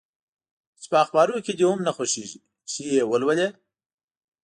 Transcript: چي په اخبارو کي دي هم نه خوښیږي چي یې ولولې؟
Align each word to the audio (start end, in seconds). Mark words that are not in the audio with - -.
چي 0.81 0.87
په 0.91 0.97
اخبارو 1.03 1.43
کي 1.45 1.53
دي 1.57 1.63
هم 1.69 1.79
نه 1.87 1.91
خوښیږي 1.95 2.39
چي 2.69 2.81
یې 2.95 3.01
ولولې؟ 3.09 3.47